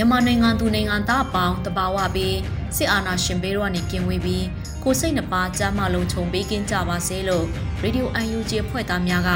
[0.00, 2.36] မြန်မာနိုင်ငံသူနိုင်ငံသားအပေါင်းတဘာဝပြီး
[2.76, 4.46] စစ်အာဏာရှင်ဘေးတော့နေကင်းဝေးပြီး
[4.82, 7.44] ကိုစိတ်နှပါကြမ်းမလုံးခြုံပေးကင်းကြပါစေလို့
[7.82, 9.30] ရေဒီယို UNG ဖွဲ့သားများက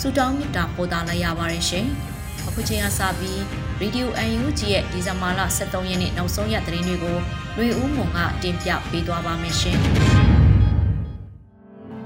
[0.00, 1.86] ဆုတောင်းမေတ္တာပို့သလိုက်ရပါတယ်ရှင်။
[2.46, 3.40] အခုချိန်ကစပြီး
[3.80, 7.16] ရေဒီယို UNG ရဲ့ဒီဇင်ဘာလ23ရက်နေ့နောက်ဆုံးရက်သတင်းတွေကို
[7.56, 9.76] လွေဦးမွန်ကတင်ပြပေးသွားပါမယ်ရှင်။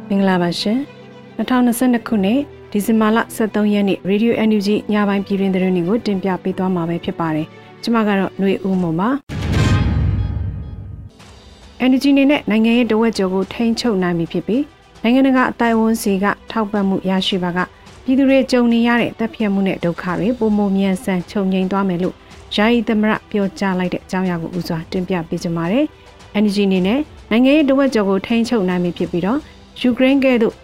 [0.09, 0.79] မင်္ဂလာပါရှင်။
[1.39, 2.41] 2022ခုနှစ်
[2.73, 7.49] ဒီဇင်ဘာလ23ရက်နေ့ Radio NUG ညပိုင်းပြည်တွင်သတင်းတွေကိုတင်ပြပေးသွားမှာပဲဖြစ်ပါတယ်။
[7.83, 9.09] ကျမကတော့ຫນွေဦးမုံပါ
[11.85, 14.63] energy နေနဲ့နိုင်ငံရဲ့တဝက်ကျော်ကိုထိန်းချုပ်နိုင်ပြီဖြစ်ပြီး
[15.03, 17.59] နိုင်ငံတကာအတိုင်းအဝန်စီကထောက်ပံ့မှုရရှိပါက
[18.05, 22.15] ပြည်သူတွေကြုံနေရတဲ့တပ်ဖြတ်မှုနဲ့ဒုက္ခတွေပုံမမြန်ဆန်ချုပ်ငြိမ်သွားမယ်လို့
[22.57, 25.87] ယာယီသမရပြောကြားလိုက်တဲ့အကြောင်းအရာကိုဦးစွာတင်ပြပေးကြပါမယ်။
[26.39, 29.39] energy နေနဲ့နိုင်ငံရဲ့တဝက်ကျော်ကိုထိန်းချုပ်နိုင်ပြီဖြစ်ပြီးတော့
[29.81, 30.55] ယူကရိန်းကဲ့သို့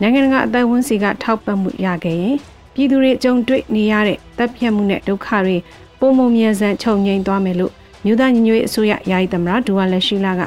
[0.00, 2.36] နိုင်ငံတကာအတိုင်းအဝန်စီကထောက်ပံ့မှုရခဲ့ရင်
[2.74, 5.56] ပြည်သူတွေကြုံတွေ့နေရတဲ့တပ်ဖြတ်မှုနဲ့ဒုက္ခတွေ
[6.00, 7.72] ပုံမမြန်ဆန်ခြုံငိမ့်သွားမယ်လို့
[8.04, 10.42] မြို့သားညီညွတ်ရေးအစိုးရယာယီသမရဒူဝါလက်ရှိလာက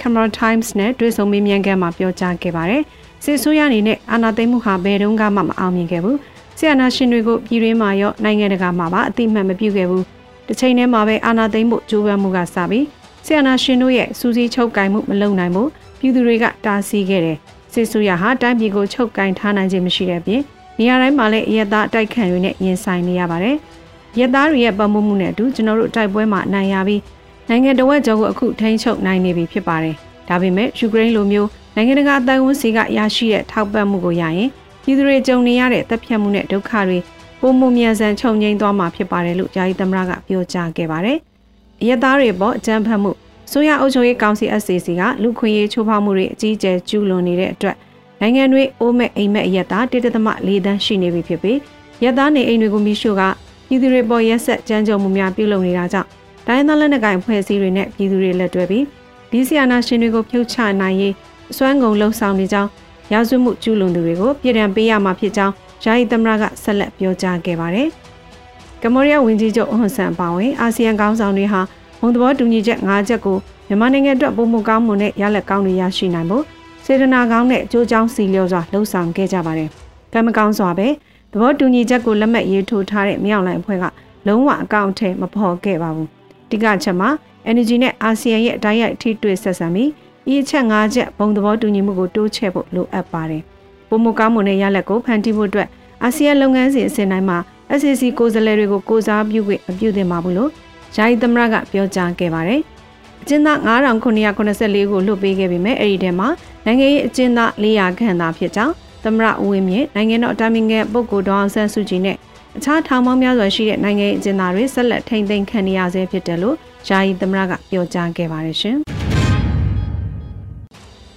[0.00, 2.82] Camera Times နဲ့တွေ့ဆုံမေးမြန်းခန်းမှာပြောကြားခဲ့ပါတယ်။
[3.24, 6.16] စစ်ဆိုးရအနေနဲ့အာဏာသိမ်းမှုဟာဘယ်တုန်းကမှမအောင်မြင်ခဲ့ဘူး။
[6.58, 10.02] ဆီယနာရှင်တွေကိုပြည်တွင်းမှာရောနိုင်ငံတကာမှာပါအတိမတ်မပြုခဲ့ဘူး။
[10.46, 12.84] တစ်ချိန်တည်းမှာပဲအာဏာသိမ်းမှုကြိုးပမ်းမှုကစပြီး
[13.24, 15.68] ဆီယနာရှင်တို့ရဲ့စူးစီးချုပ်ကင်မှုမလုပ်နိုင်ဘူး
[15.98, 17.36] ပြည်သူတွေကတားဆီးခဲ့တယ်။
[17.72, 20.42] စစ်ဆိုးရဟာတိုင်းပြည်ကိုချုပ်ကင်ထားနိုင်ခြင်းမရှိတဲ့ပြင်
[20.78, 23.56] နေရာတိုင်းမှာလည်းအရသာအတိုက်ခံတွေနဲ့ရင်ဆိုင်နေရပါတယ်။
[24.18, 27.02] ရက်သားတွေရဲ့ပံ့ပိုးမှုနဲ့အတူကျွန်တော်တို့တိုက်ပွဲမှာနိုင်ရပြီး
[27.48, 29.94] နိုင်ငံတော်ရဲ့ကြောကိုအခုထိန်းချုပ်နိုင်နေပြီဖြစ်ပါတယ်။
[30.28, 34.50] ဒါပေမဲ့ယူကရိန်းလိုမျိုးနိုင်ငံတကာအတိုင်းအဝန်စီကရရှိတဲ့ထောက်ပံ့မှုကိုရရင်
[34.82, 36.98] ပြည်သူတွေကြုံနေရတဲ့တပ်ဖြတ်မှုနဲ့ဒုက္ခတွေ
[37.40, 41.18] ပုံမှုမြန်ဆန်ချုပ်ငိမ့်သွားမှာဖြစ်ပါတယ်လို့ယာယီသမရကပြောကြားခဲ့ပါတယ်။
[41.88, 43.10] ရက်သားတွေပေါ်အကြမ်းဖက်မှု
[43.52, 47.76] ဆိုရအုပ်ချုပ်ရေးကောင်စီ SCC ကလူခွင့်ရေးချိုးဖောက်မှုတွေအကြီးအကျယ်ကျူးလွန်နေတဲ့အတွက်
[48.20, 51.58] နိုင်ငံတွေအိုးမဲ့အိမ်မဲ့အရက်သားတိတသမ၄တန်းရှိနေပြီဖြစ်ပြီး
[52.02, 53.22] ရက်သားနေအိမ်တွေကိုမိရှုက
[53.68, 56.08] ပြည်သူတွေပေါ်ရက်ဆက်ကြမ်းကြုတ်မှုများပြုလုပ်နေတာကြောင့်
[56.46, 58.84] တိုင်းသားလက်နက်ကိုင်ဖွဲ့စည်းတွေနဲ့ပြည်သူတွေလက်တွဲပြီး
[59.30, 61.14] ဒီဆီယနာရှင်တွေကိုဖြုတ်ချနိုင်ရေး
[61.50, 62.70] အစွမ်းကုန်လှုံ့ဆော်နေကြောင်း
[63.12, 67.88] ရာဇဝမှုကျူးလွန်သူတွေကိုပြည်ထံပေးရမှာဖြစ်ကြောင်းယာယီသမရကဆက်လက်ပြောကြားခဲ့ပါတယ်။
[68.82, 71.60] ကမ္ဘောဒီးယားဝန်ကြီးချုပ်အွန်ဆန်ပါဝင်အာဆီယံခေါင်းဆောင်တွေဟာ
[72.00, 73.36] ဘုံသဘောတူညီချက်၅ချက်ကို
[73.68, 76.44] မြန်မာနိုင်ငံအတွက်ပုံမှုကောင်းမှုနဲ့ရလက်ကောင်းတွေရရှိနိုင်ဖို့
[76.84, 79.68] စေတနာကောင်းနဲ့အကျိုးကြောင်းစီလျော်စွာလှုံ့ဆော်ခဲ့ကြပါတယ်။
[80.12, 80.88] ကံမကောင်းစွာပဲ
[81.32, 83.84] သဘောတူညီချက်ကိုလက်မှတ်ရေးထိုးထားတဲ့မြောက်လိုင်အဖွဲ့က
[84.26, 86.08] လုံးဝအကောင့်ထဲမဖော်ခဲ့ပါဘူး။
[86.50, 87.08] တိကချက်မှာ
[87.50, 89.90] Energy နဲ့ ASEAN ရဲ့အတိုင်းရိုက်ထိတွေ့ဆက်ဆံပြီး
[90.32, 93.42] ဤအချက်၅ချက်ဘုံသဘောတူညီမှုကိုတိုးချဲ့ဖို့လိုအပ်ပါတယ်။
[93.88, 95.68] ပုံမကောင်းမှုနဲ့ရလက်ကိုဖန်တီးဖို့အတွက်
[96.02, 97.38] အာဆီယံလုပ်ငန်းစဉ်အစဉ်တိုင်းမှာ
[97.78, 100.50] SCC ကိုယ်စားလှယ်တွေကိုကိုစားပြုခွင့်မပြုသင့်ပါဘူးလို့
[100.96, 102.60] ယာယီသမရကပြောကြားခဲ့ပါတယ်။
[103.22, 106.28] အကျဉ်းသား9984ကိုလွှတ်ပေးခဲ့ပေမဲ့အဲ့ဒီထဲမှာ
[106.64, 112.16] နိုင်ငံရေးအကျဉ်းသား400ခန့်သာဖြစ်ကြောင်း သမရဦးဝင်းမြင့်နိုင်ငံတော်အတိုင်ပင်ခံပုဂ္ဂိုလ်ဒေါအောင်ဆန်းစုကြည်နဲ့
[112.56, 116.56] အခြားထောင်ပေါင်းများစွာရှိတဲ့နိုင်ငံအကျဉ်းသားတွေဆက်လက်ထိန်းသိမ်းခံနေရဆဲဖြစ်တယ်လို့
[116.88, 118.76] ယာယီသမရကပြောကြားခဲ့ပါတယ်ရှင်။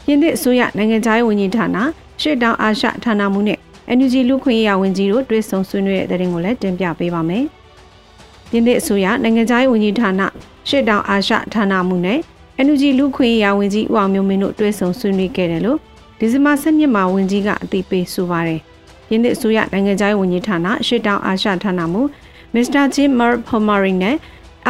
[0.05, 1.77] ပြင်သစ်အစိုးရနိုင်ငံခြားရေးဝန်ကြီးဌာန
[2.21, 3.59] ရှေ့တောင်အာရှဌာနမှူးနဲ့
[3.97, 7.43] NUG လူခွင့်ရေးဝန်ကြီးတို့တွေ့ဆုံဆွေးနွေးတဲ့တဲ့ရင်ကိုလည်းတင်ပြပေးပါမယ်။
[8.49, 10.21] ပြင်သစ်အစိုးရနိုင်ငံခြားရေးဝန်ကြီးဌာန
[10.69, 12.19] ရှေ့တောင်အာရှဌာနမှူးနဲ့
[12.65, 15.79] NUG လူခွင့်ရေးဝန်ကြီးဦးအောင်မျိုးမင်းတို့တွေ့ဆုံဆွေးနွေးခဲ့တယ်လို့
[16.21, 18.59] ဒီဇင်ဘာ17မှာဝန်ကြီးကအသိပေးဆိုပါတယ်။
[19.11, 22.01] ရင်းသစ်အစိုးရနိုင်ငံခြားရေးဝန်ကြီးဌာနရှေ့တောင်အာရှဌာနမှ
[22.53, 22.83] Mr.
[22.95, 24.15] Jim Mer Pomari နဲ့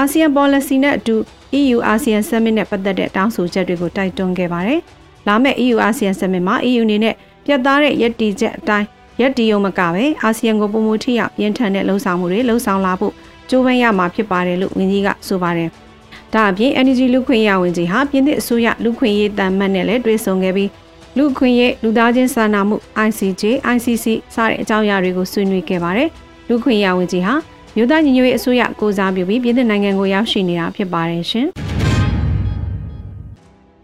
[0.02, 1.16] ASEAN Policy နဲ့အတူ
[1.60, 4.80] EU ASEAN Summit နဲ့ပတ်သက်တဲ့တောင်းဆိုချက်တွေကိုတိုက်တွန်းခဲ့ပါတယ်။
[5.28, 7.16] လာမယ့် EU ASEAN Summit မှာ EU အနေနဲ့
[7.46, 8.88] ပြတ်သားတဲ့ရည်တည်ချက်အတိုင်း
[9.22, 13.14] ရက်တီယုံမကပဲအာဆီယံကိုပုံမူထိရပြင်းထန်တဲ့လှုံ့ဆော်မှုတွေလှုံ့ဆော်လာဖို့
[13.50, 15.70] ကြိုးပမ်းရမှာဖြစ်ပါတယ်လို့ဝန်ကြီးကဆိုပါတယ်။
[16.34, 20.70] ဒါအပြင် Energy လူခွင့်ရဝန်ကြီးဟာပြင်သစ်အစိုးရလူခွင့်ရေးတန်မှတ်နဲ့လည်းတွေ့ဆုံခဲ့ပြီး
[21.18, 22.76] လူခွင့်ရေးလူသားချင်းစာနာမှု
[23.08, 23.44] ICJ
[23.76, 26.10] ICC စတဲ့အကြောင်းအရာတွေကိုဆွေးနွေးခဲ့ပါတယ်
[26.48, 27.34] လူခွင့်ရဝန်ကြီးဟာ
[27.76, 31.48] မြို့သားညီညွတ်ရေးအစိုးရကိုစားပြုပြီးပြည်ထောင်နိုင်ငံကိုရောက်ရှိနေတာဖြစ်ပါတယ်ရှင်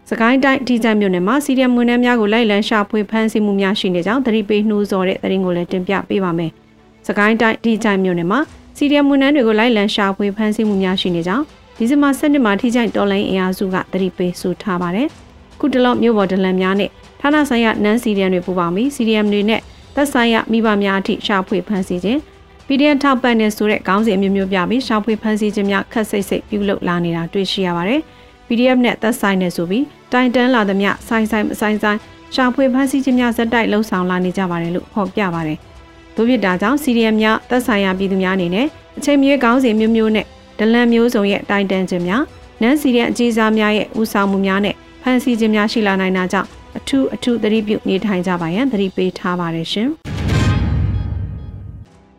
[0.08, 6.50] စကိုင်းတိုင်းအထီးကျမြို့နယ်မှာစီရီယမ်မွေးနှမ်းများကိုလိုက်လံရှာဖွေဖမ်းဆီးမှုများရှိနေကြောင်းသတိပေးနှိုးဆော်တဲ့သတင်းကိုလည်းတင်ပြပေးပါမယ်။
[7.06, 8.40] စကိုင်းတိုင်းအထီးကျမြို့နယ်မှာ
[8.76, 11.44] စီရီယမ်မွေးနှမ်းတွေကိုလိုက်လံရှာဖွေဖမ်းဆီးမှုများရှိနေကြောင်း
[11.76, 15.08] ဒီဇင်ဘာ7ရက်မှာထိကြိုက်တော်လိုင်းအင်အားစုကသတိပေးဆိုထားပါတယ်။
[15.60, 16.90] ခုတလော့မြို့ပေါ်ဒလန်များနဲ့
[17.20, 19.60] ဌာနဆိုင်ရာနန်းစီရီယမ်တွေပူးပေါင်းပြီးစီရီယမ်တွေနဲ့
[19.94, 22.18] သက်ဆိုင်ရာမိဘများအထိရှာဖွေဖမ်းဆီးခြင်း
[22.66, 28.00] PDF ထောက်ပံ့နေဆိုတဲ့ခေါင်းစဉ်အမျိုးမျိုးပြပြီးရှာဖွေဖမ်းဆီးခြင်းများခက်စိတ်စိတ်ပြုလုပ်လာနေတာတွေ့ရှိရပါတယ်။
[28.46, 31.98] PDF နဲ့သက်ဆိုင်နေဆိုပြီးတိုင်တန်းလာသမျှဆိုင်ဆိုင်မဆိုင်ဆိုင်
[32.34, 35.58] ရှာဖွေဖမ်းဆီးခြင်းများဇက်တိုက်လှုံ့ဆော်လာနေကြပါတယ်လို့ဖော်ပြပါတယ်။
[36.16, 38.66] တို့ဖြစ်တာကြောင့်စီရီယမ်များသက်ဆိုင်ရာပြည်သူများအနေနဲ့
[38.98, 40.26] အချိန်မြေခေါင်းစဉ်မျိုးမျိုးနဲ့
[40.58, 42.22] ဒလန်မျိုးစုံရဲ့တိုင်တန်းခြင်းများ
[42.62, 44.74] နန်းစီရီယမ်အကြီးစားများရဲ့ဦးဆောင်မှုများနဲ့
[45.08, 49.88] ဖမ်းဆီးခြင်းများရှိလာနိုင်တာကြောင့်အထူးအထူးသတိပြုနေထိုင်ကြပါရန်သတိပေးထားပါတယ်ရှင်။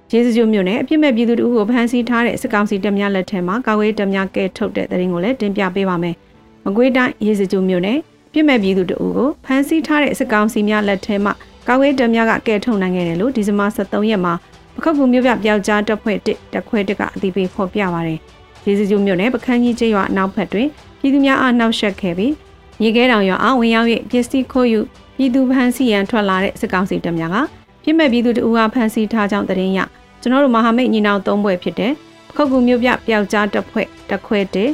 [0.09, 6.15] ကျေးဇူးကျမြို့နယ်အပြစ်မဲ့ပြည်သူတို့ကိုဖမ်းဆီးထားတဲ့စစ်ကောင်စီတပ်များလက်ထက်မှာကာဝေးတပ်များကဲထုတ်တဲ့သတင်းကိုလည်းတင်ပြပေးပါမယ်။
[6.65, 7.97] မကွေးတိုင်းရေစကြိုမြို့နယ်
[8.33, 11.33] ပြစ်မဲ့ပြည်သူတို့ကိုဖမ်းဆီးထားတဲ့စစ်ကောင်စီများလက်ထက်မှာ
[11.67, 14.33] ကာဝေးတပ်များကကဲထုတ်နိုင်ခဲ့တယ်လို့ဒီဇင်ဘာ23ရက်မှာ
[14.75, 18.19] ပခောက်ကူမြို့ပြပျောက်ကြားတပ်ဖွဲ့1တပ်ခွဲ1ကအသိပေးဖော်ပြပါရတယ်။
[18.65, 20.67] ရေစကြိုမြို့နယ်ပခန်းကြီးကျေးရွာအနောက်ဘက်တွင်
[20.99, 22.33] ပြည်သူများအားနှောက်ယှက်ခဲ့ပြီး
[22.81, 24.79] မြေခဲတောင်ရွာအားဝင်ရောက်၍ပစ္စည်းခိုးယူ
[25.17, 27.37] ပြည်သူဖမ်းဆီးရန်ထွက်လာတဲ့စစ်ကောင်စီတပ်များက
[27.83, 29.79] ပြစ်မဲ့ပြည်သူတို့အားဖမ်းဆီးထားကြောင်းသတင်းရ
[30.21, 31.93] ကျွန်တော်တို့မဟာမိတ်ညီနောင်သုံးဘွဲ့ဖြစ်တဲ့
[32.35, 34.69] ခုတ်ကူမျိုးပြပျောက်ကြားတပ်ဖွဲ့တပ်ခွဲတဲ့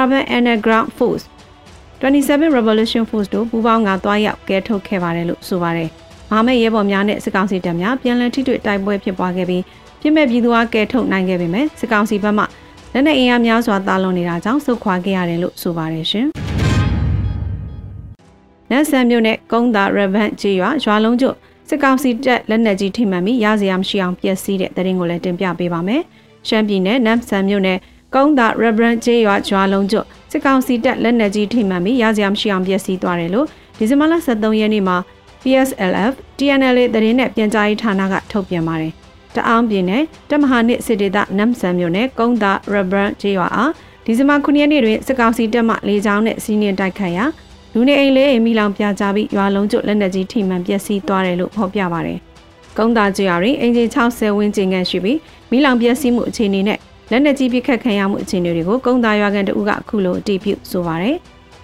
[0.00, 1.24] Urban Underground Force
[2.02, 5.88] 27 Revolution Force တို့ပူးပေါင်းကသွားရောက်ကဲထုတ်ခဲ့ပါတယ်လို့ဆိုပါတယ်။
[6.30, 9.62] မဟာမိတ်ရဲဘော်များနဲ့စစ်ကောင်စီတပ်များပြန်လည်ထိတွေ့တိုက်ပွဲဖြစ်ပွားခဲ့ပြီး
[10.00, 12.44] ပြစ်မဲ့ပြည်သူအားကဲထုတ်နိုင်ခဲ့ပေမဲ့စစ်ကောင်စီဘက်မှ
[12.92, 16.28] လက်နက်အင်အားများစွာတာလွန်နေတာကြောင့်ဆုတ်ခွာခဲ့ရတယ်လို့ဆိုပါတယ်ရှင်။
[18.70, 21.36] နတ်ဆန်မြို့နယ်ကုန်းသာရဗန်ကျေးရွာရွာလုံးကျွတ်
[21.68, 26.02] စစ်ကောင်စီတပ်လက်နက်ကြီးထိမှန်ပြီးရစရာမရှိအောင်ပျက်စီးတဲ့တရင်ကိုလည်းတင်ပြပေးပါမယ်။
[26.48, 27.78] ရှမ်းပြည်နယ်နမ်ဆန်မြို့နယ်
[28.14, 33.46] ကုန်းသာရဗန်ကျေးရွာရွာလုံးကျွတ်စစ်ကောင်စီတပ်လက်နက်ကြီးထိမှန်ပြီးရစရာမရှိအောင်ပျက်စီးသွားတယ်လို့
[33.78, 34.96] ဒီဇင်ဘာလ23ရက်နေ့မှာ
[35.42, 38.92] PSLF TNL တရင်နဲ့ပြန်ကြားရေးဌာနကထုတ်ပြန်ပါတယ်။
[39.34, 43.70] တအောင်းပြည်နယ်တမဟာနစ်စစ်ဒေသနမ်ဆန်မြို့နယ်ကုန်းသာရဗန်ကျေးရွာအား
[44.04, 47.24] ဒီဇင်ဘာ9ရက်နေ့တွင်စစ်ကောင်စီတပ်မှလေကြောင်းနဲ့စီးနင်းတိုက်ခတ်ရာ
[47.78, 52.18] လူနေအိမ်လေးအိမ်မိလောင်ပြကြပြီးရွာလုံးကျွတ်လက်နက်ကြီးထိမှန်ပျက်စီးသွားတယ်လို့ဖော်ပြပါတယ်။
[52.76, 55.18] ကုန်းသားကျွာတွင်အင်ဂျင်60ဝန်းကျင်ခန့်ရှိပြီး
[55.50, 56.78] မိလောင်ပျက်စီးမှုအခြေအနေနဲ့
[57.10, 61.16] လက်နက်ကြီးပစ်ခတ်ခံရမှုအခြေအနေတွေကိုကုန်းသားရွာကန်တဦးကအခုလိုအတည်ပြုဆိုပါတယ်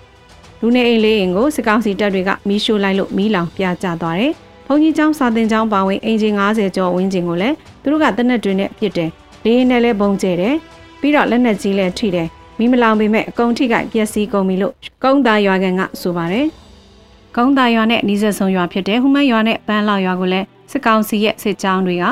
[0.61, 4.32] ။လူနေအိမ်လေးအိမ်ကိုစစ်ကောင်စီတပ်တွေကမီးရှို့လိုက်လို့မီးလောင်ပြကြသွားတယ်။
[4.67, 9.11] ဘုံကြီးကျောင်းစာတင်ကျောင်းပါဝင်အင်ဂျင်90ကျော်ဝန်းကျင်ကိုလည်းသူတို့ကတနက်တွေနဲ့ပြစ်တယ်။
[9.44, 10.55] လေးနဲ့လည်းဘုံကျဲတယ်။
[11.00, 12.29] ပြီးတော့လက်နက်ကြီးလည်းထိတယ်။
[12.62, 16.47] မိမလောင်ပေမဲ့အကုန်းထိကပျက်စီးကုန်ပြီလို့ကုန်းသားရွာကန်ကဆိုပါတယ်။
[17.37, 22.05] ကုန်းသားရွာနဲ့နီးစပ်ဆုံးရွာဖြစ်တဲ့ဟူမန်ရွာနဲ့ပန်းလောက်ရွာကိုလည်းစစ်ကောင်စီရဲ့စစ်ကြောင်းတွေက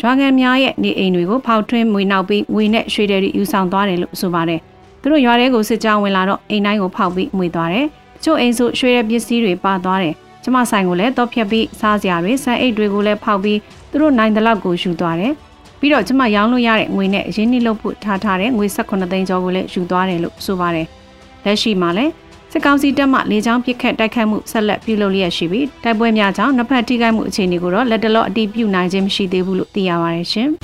[0.00, 4.60] ရွာကန်များရဲ့နေအိမ်တွေကိုဖောက်ထွင်းမွေနောက်ပြီးငွေနဲ့ရွှေတွေယူဆောင်သွားတယ်လို့ဆိုပါတယ်။
[5.00, 7.86] သူတို့ရွာထဲကိုစစ်ကြောင်းဝင်လာတော့အိမ်တိုင်းကိုဖောက်ပြီးမွေသွားတယ်။
[8.16, 13.58] တချို့အိမ်ဆိုရွှေတဲ့ပစ္စည်းတွေပါသွားတယ်။ကျမဆိုင်ကိုလည်းတော့ဖြတ်ပြီးစားစရာတွေဆန်အိတ်တွေကိုလည်းဖောက်ပြီး
[13.90, 15.34] သူတို့နိုင်တဲ့လောက်ကိုယူသွားတယ်။
[15.86, 20.86] ပြီးတော့ကျမရောင်းလို့ရတဲ့ငွေနဲ့အရင်းနှီးလုပ်ဖို့ထားထားတဲ့ငွေ18သိန်းကျော်ကိုလည်းယူသွားတယ်လို့ဆိုပါတယ်။
[21.44, 22.12] လက်ရှိမှာလည်း
[22.52, 30.48] စစ်ကောင်စီတပ်မှလေကြောင်းပစ်ခတ်တိုက်ခတ်မှုဆက်လက်ပြုလုပ်လျက်ရှိပြီးတိုက်ပွဲများကြောင့်နှစ်ဖက်ထိခိုက်မှုအခြေအနေကိုတော့လက်တလော့အတည်ပြုနိုင်ခြင်းမရှိသေးဘူးလို့သိရပါတယ်ရှင်။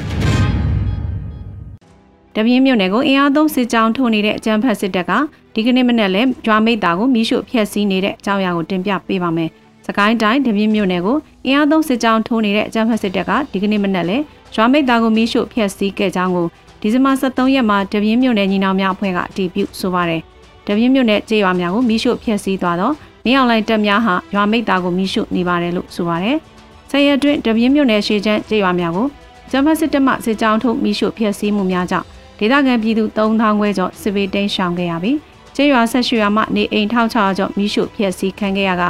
[2.36, 5.12] တပြင်းမြို့နယ်ကိုအင်အားသုံးစစ်ကြောင်းထိုးနေတဲ့အကြမ်းဖက်စစ်တပ်က
[5.54, 9.50] ဒီကနေ့မနေ့လဲကြွားမိတ်တာကိုမိရှုဖျက်ဆီးနေတဲ့အကြောင်းအရာကိုတင်ပြပေးပါမယ်။
[9.86, 14.18] စကိုင်းတိုင်းတပြင်းမြို့နယ်ကိုအင်အားသုံးစစ်ကြောင်းထိုးနေတဲ့အကြမ်းဖက်စစ်တပ်ကဒီကနေ့မနေ့လဲ
[14.54, 16.46] ရွာမိတ်သားကိုမီးရှို့ဖျက်ဆီးခဲ့ကြောင်းကို
[16.80, 20.20] ဒီဇင်ဘာ23ရက်မှာတပြင်းမြို့နယ်ညီနောင်များအဖွဲ့ကအတည်ပြုဆိုပါတယ်။
[20.66, 22.94] တပြင်းမြို့နယ်ကျေးရွာများကိုမီးရှို့ဖျက်ဆီးသွားတော့
[23.26, 26.36] နေအောင်လိုက်တပ်များဟာရွာမိတ်သားကိုမီးရှို့နေပါတယ်လို့ဆိုပါတယ်။
[26.90, 29.06] ဆယ်ရက်တွင်တပြင်းမြို့နယ်ရှေ့ချမ်းကျေးရွာများကို
[29.50, 32.06] ဂျမတ်စစ်တပ်မှစစ်ကြောင်းထုတ်မီးရှို့ဖျက်ဆီးမှုများကြောင့်
[32.38, 35.16] ဒေသခံပြည်သူ3000ခွဲကျော်စစ်ဘေးတိမ်းရှောင်ခဲ့ရပြီး
[35.56, 38.82] ကျေးရွာဆက်ရွှေရွာမှနေအိမ်1600ကျော်မီးရှို့ဖျက်ဆီးခံခဲ့ရက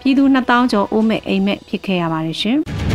[0.00, 2.60] ပြည်သူ2000ကျော်အိုးမဲ့အိမ်မဲ့ဖြစ်ခဲ့ရပါတယ်ရှင်။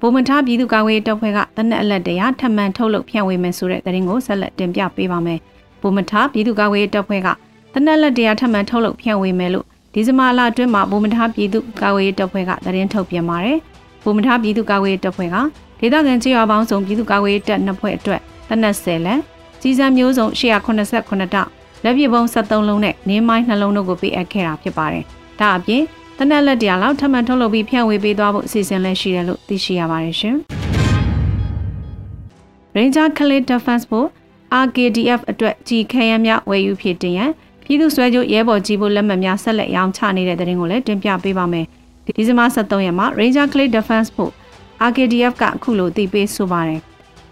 [0.00, 5.38] ဗိုလ်မထားပြည်သူ့ကာကွယ်ရေးတပ်ဖွဲ့ကတနက်အလက်တရာထပ်မံထုတ်လုပ်ဖြန့်ဝေမယ်ဆိုတဲ့သတင်းကိုဆက်လက်တင်ပြပေးပါမယ်။
[5.80, 7.28] ဗိုလ်မထားပြည်သူ့ကာကွယ်ရေးတပ်ဖွဲ့က
[7.74, 13.58] တနက်လက်တရာထပ်မံထုတ်လုပ်ဖြန့်ဝေမယ်လို့ဒီဇင်ဘာလအတွင်းမှာဗိုလ်မထားပြည်သူ့ကာကွယ်ရေးတပ်ဖွဲ့ကသတင်းထုတ်ပြန်ပါတယ်။
[14.04, 15.36] ဗိုလ်မထားပြည်သူ့ကာကွယ်ရေးတပ်ဖွဲ့က
[15.80, 19.20] ဒေသခံကြေးရွာပေါင်းစုံပြည်သူ့ကာကွယ်ရေးတပ်နှစ်ဖွဲ့အတွက်တနက်10လက်
[19.62, 21.48] ကြီးစံမျိုးစုံ189တောက်
[21.84, 25.04] လက်ပြပုံ73လုံးနဲ့နင်းမိုင်းနှလုံးတို့ကိုပေးအပ်ခဲ့တာဖြစ်ပါတယ်။
[25.40, 25.82] ဒါအပြင်
[26.22, 30.36] တနက်လက်တရာလောက်ထပ်မံထုတ်လုပ်ပြီးဖြန့်ဝေပေးသွားဖို့အစီအစဉ်လည်းရှိတယ်လို့သိရှိရပါတယ်ရှင်။
[32.76, 34.06] Ranger Clay Defense ဖို့
[34.64, 37.30] RKDF အတွက်ကြီးခဲယမ်းများဝယ်ယူဖြစ်တင်ရန်
[37.64, 41.66] ပြည်သူ့ဆွဲချုပ်ရဲဘော်ကြီးဖို့လက်မှတ်များဆက်လက်ရောင်းချနေတဲ့တဲ့ရင်ကိုလည်းတင်ပြပေးပါမယ်
[42.04, 44.34] ဒီဇင်ဘာ23ရက်မှာ Ranger Clay Defense Force
[44.88, 46.80] RKDF ကအခုလိုတည်ပေးဆိုပါတယ်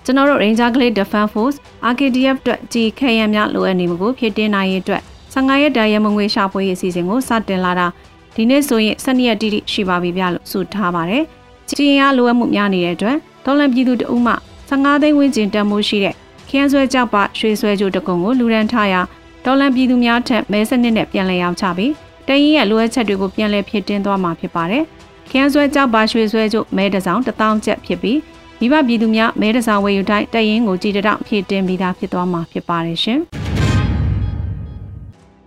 [0.05, 1.57] ကျွန်တော်တို့ Ranger Clay Defense Force
[1.93, 5.03] RKDF အတွက်ကြီးခဲရန်များလိုအပ်နေမှုကိုဖြည့်တင်းနိုင်ရေးအတွက်
[5.35, 7.87] 15ရက်တာရဲမငွေရှာဖွေရေးအစီအစဉ်ကိုစတင်လာတာ
[8.35, 11.23] ဒီနေ့ဆိုရင်12ရက်တိတိရှိပါပြီဗျလို့ဆိုထားပါတယ်။
[11.69, 14.35] ကြီးရင်အားလိုအပ်မှုများနေတဲ့အတွက်ဒေါ်လန်ပြည်သူတအုပ်မှ
[14.71, 16.15] 15သိန်းဝန်းကျင်တန်မိုးရှိတဲ့
[16.49, 19.01] ခရမ်းဆွဲကြောက်ပရွှေဆွဲကြိုတကုံကိုလူရန်ထားရာ
[19.45, 21.93] ဒေါ်လန်ပြည်သူများထက်မဲစနစ်နဲ့ပြန်လည်ရောင်းချပြီး
[22.29, 24.85] တရင်ရဲ့လိုအပ်ချက်တွေကိုပြန်လည်ဖြစ်တင်းသွားမှာဖြစ်ပါတယ်။
[25.31, 28.19] ခရမ်းဆွဲကြောက်ပါရွှေဆွဲကြိုမဲတစောင်း1000ကျပ်ဖြစ်ပြီး
[28.61, 33.21] မိဘပြည်သူများမဲတစောင်းဝယ်ယူတိုင်းတရင်ကိုကြည်တောင်ဖြစ်တင်းပြီးသားဖြစ်သွားမှာဖြစ်ပါတယ်ရှင်။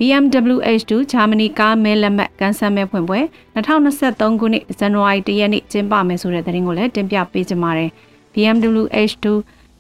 [0.01, 3.19] BMW H2 ဂျာမနီကားမဲလက်မှတ်ကန်ဆယ်မဲ့ဖွင့်ပွဲ
[3.55, 7.89] 2023ခုနှစ်ဇန်နဝါရီ1ရက်နေ့ကျင်းပမယ်ဆိုတဲ့သတင်းကိုလည်းတင်ပြပေးကြပါမယ်။
[8.33, 9.25] BMW H2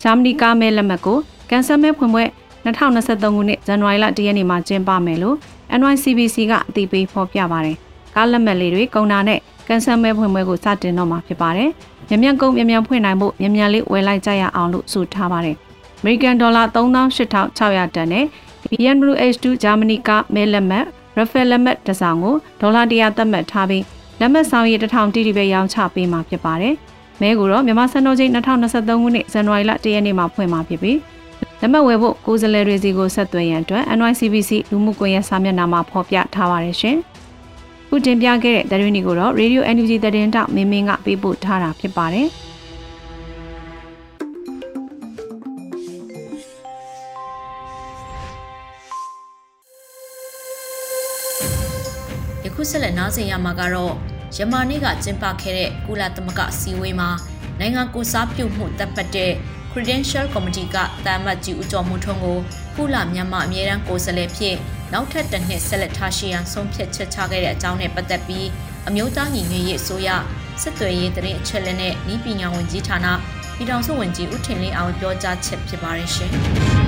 [0.01, 1.17] ဂျာမနီကားမဲလက်မှတ်ကို
[1.49, 2.23] ကန်ဆယ်မဲ့ဖွင့်ပွဲ
[2.65, 5.35] 2023ခုနှစ်ဇန်နဝါရီလ1ရက်နေ့မှာကျင်းပမယ်လို့
[5.79, 7.75] NYCBC ကအသိပေးဖော်ပြပါတယ်။
[8.15, 11.69] ကားလက်မှတ်လေးတွေကုန်တာနဲ့ကန်ဆယ်မဲ့ဖွင့်ပွဲကိုစတင်တော့မှာဖြစ်ပါတယ်။
[12.09, 15.55] မြန်မြန်ကုန်မြန်မြန်ဖွင့်နိုင်ဖို့မြန်မြန်လေးဝယ်လိုက်ကြရအောင်လို့ဆိုထားပါတယ်။
[16.01, 18.25] American Dollar 38,600တန်နဲ့
[18.71, 20.85] BMW H2 ဂျာမနီကမဲလက်မှတ်
[21.17, 23.83] Rafael လက်မှတ်တစ်ဆောင်ကိုဒေါ်လာ100သတ်မှတ်ထားပြီး
[24.19, 26.75] လက်မှတ်ဆောင်ရည်1000တိတိပဲရောင်းချပေးမှာဖြစ်ပါတယ်။
[27.21, 30.97] မဲကိုတော့မြန်မာစံတော်ချိန်2023ခုနှစ်ဇန်နဝါရီလ1ရက်နေ့မှာဖွင့်မှာဖြစ်ပြီး
[31.61, 36.97] လက်မှတ်ဝယ်ဖို့ကိုယ်စားလှယ်တွေစီကိုဆက်သွယ်ရန်အတွက် NYCBC လူမှုကွန်ရက်စာမျက်နှာမှာဖော်ပြထားပါတယ်ရှင်။
[37.89, 42.27] ခုတင်ပြခဲ့တဲ့သတင်းတွေကိုတော့ Radio NUG သတင်းတောက်မင်းမင်းကပေးပို့ထားတာဖြစ်ပါတယ်။
[52.71, 53.93] ဆက်လက်နားဆင်ရမှာကတော့
[54.37, 57.09] ယမနေ့ကကျင်းပခဲ့တဲ့ကုလသမဂ္ဂစည်းဝေးမှာ
[57.59, 59.31] နိုင်ငံကိုစားပြုမှုတပ်ပတ်တဲ့
[59.71, 62.37] Credential Committee ကတာမတ်ကြီးဦးကျော်မှုထုံးကို
[62.75, 64.55] ကုလမြန်မာအမြဲတမ်းကိုယ်စားလှယ်ဖြစ်
[64.93, 68.47] နောက်ထပ်တစ်နှစ်ဆက်လက်ထားရှိရန်ဆုံးဖြတ်ချက်ချခဲ့တဲ့အကြောင်းနဲ့ပတ်သက်ပြီး
[68.87, 70.09] အမျိုးသားညီညွတ်ရေးအစိုးရ
[70.61, 73.07] စစ်သွေးရေးတရင်အချက်လက်နဲ့ဤပညာဝန်ကြီးဌာန
[73.55, 76.31] ပြည်ထောင်စုဝန်ကြီးဦးထင်လင်းအောင်ပြောကြားချက်ဖြစ်ပါတယ်ရှင်။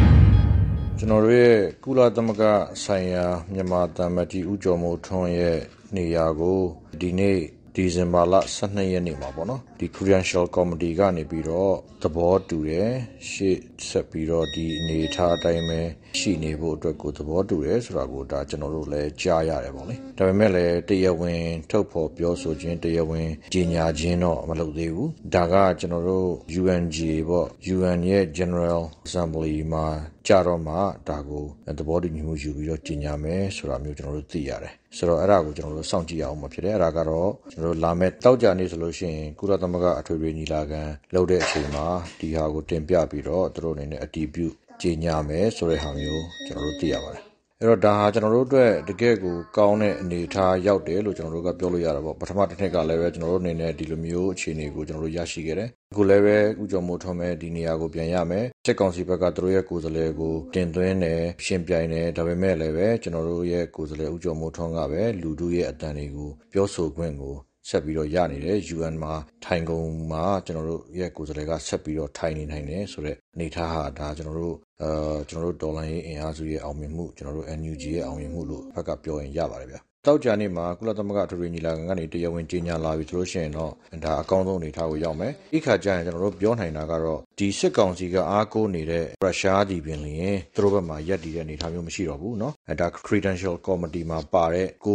[1.04, 2.44] ကျွန်တော်တို့ရဲ့ကုလသမဂ္ဂ
[2.84, 5.60] ဆိုင်ရာမြန်မာတမ္မတီဦးကျော်မိုးထွန်းရဲ့
[5.96, 6.60] နေရာကို
[7.02, 7.40] ဒီနေ့
[7.76, 12.92] ဒီဇင်ဘာလ12ရက်နေ့မှာပေါ့နော်ဒီ Credential Committee ကနေပြီးတော့သဘောတူတယ်
[13.30, 13.58] ရှေ့
[13.88, 15.82] ဆက်ပြီးတော့ဒီအနေထားအတိုင်းပဲ
[16.20, 26.30] ရှိနေဖို့အတွက်ကိုသဘောတူတယ်ဆိုတာကိုဒါကျွန်တော်တို့လည်းကြားရတယ်ပေါ့လေဒါပေမဲ့လည်းတရားဝင်ထုတ်ဖော်ပြောဆိုခြင်းတရားဝင်ကြေညာခြင်းတော့မလုပ်သေးဘူးဒါကကျွန်တော်တို့
[26.62, 26.98] UNG
[27.30, 29.86] ပေါ့ UN ရဲ့ General Assembly မှာ
[30.28, 30.76] ကြတော့မှ
[31.10, 31.44] ဒါကို
[31.78, 40.82] သဘောတူညီမှုယူပြီးတော့ကြေညာမယ်ဆိုတာမျိုးကျွန်တော်တို့သိရတယ်ဆိုတော့အဲ့ဒါကိုကျွန်တော်တို့စောင့်ကြည့်အောင်မှာဖြစ်တယ်အဲ့ဒါကတော့ကျွန်တော်တို့လာမဲ့တောက်ကြနေ့ဆိုလို့ရှိရင်ကုလသမဂ္ဂအထွေထွေညီလာခံ
[41.16, 41.86] လုပ်တဲ့အချိန်မှာ
[42.20, 44.48] ဒီဟာကိုတင်ပြပြီးတော့သူတို့အနေနဲ့အတည်ပြု
[44.84, 47.24] ကြေညာမယ်ဆိုတဲ့ဟာမျိုးကျွန်တော်တို့သိရပါတယ်
[47.62, 67.36] အဲ့တော့ဒါဟာကျွန်တော်တို့အတွက်တကယ့်ကိုကောင်းတဲ့အနေအထားရောက်တယ်လို့ကျွန်တော်တို့ကပြောလို့ရတာပေါ့ပထမတစ်နှစ်ကလည်းပဲကျွန်တော်တို့အနေနဲ့ဒီလိုမျိုးအခြေအနေကိုကျွန်တော်တို့ရရှိခဲ့တယ်အခုလည်းပဲဥကြုံမိုးထွန်းမဲ့ဒီနေရာကိုပြန်ရမယ်စစ်ကောင်စီဘက်ကသူတို့ရဲ့ကိုယ်စားလှယ်ကိုတင်သွင်းတယ်ရှင်းပြိုင်တယ်ဒါပေမဲ့လည်းပဲကျွန်တော်တို့ရဲ့ကိုယ်စားလှယ်ဥကြုံမိုးထွန်းကပဲလူတို့ရဲ့အတန်တွေကိုပြောဆိုခွင့်ကို
[67.70, 69.14] ဆက်ပြီးတော့ရနေတယ် UN မှာ
[69.46, 74.90] ထိုင်ကုန်မှာကျွန်တော်တို့ရဲ့ကိုယ်စားလှယ်ကဆက်ပြီးတော့ထိုင်နေနိုင်တယ်ဆိုတော့အနေထားဟာဒါကျွန်တော်တို့အဲ
[75.30, 83.72] ကျွန်တော်တို့ဒေါ်လာရေးအင်အားစုရဲ့အောင်မြင်မှုကျွန်တော်တို့ NUG ရဲ့အောင်မြင်မှုလို့ဘက်ကပြောရင်ရပါတယ်ဗျ သောကြာနေ့မှာ ကုလသမဂ္ဂ အထွေထွေညီလာခံကနေ တရားဝင် ကြေညာလာပြီဆိုရင်တော့
[84.04, 94.88] ဒါ အကောင်းဆုံးအနေအထားကို ရောက်မယ်။အဲဒီအခါကျရင် ကျနော်တို့ ပြောနိုင်တာကတော့ ဒီစစ်ကောင်စီက အားကိုးနေတဲ့ ရုရှားသည်ပင်လျှင် သူတို့ဘက်မှာ ရပ်တည်တဲ့အနေအထားမျိုး မရှိတော့ဘူးနော်။ဒါ Credential Committee မှာပါတဲ့ ၉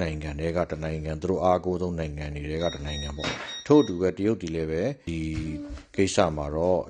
[0.00, 3.30] နိုင်ငံထဲက တနိုင်ငံ၊သူတို့ အားကိုးဆုံးနိုင်ငံတွေထဲက တနိုင်ငံပေါ့။
[3.66, 5.18] ထို့အတူပဲ တရုတ်သည်လည်းပဲ ဒီ
[5.96, 6.80] ကိစ္စမှာတော့